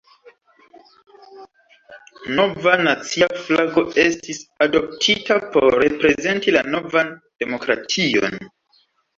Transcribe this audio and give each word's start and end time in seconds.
Nova 2.39 2.73
nacia 2.87 3.29
flago 3.43 3.83
estis 4.05 4.41
adoptita 4.67 5.39
por 5.57 5.79
reprezenti 5.85 6.57
la 6.59 6.67
novan 6.73 7.17
demokration. 7.45 8.39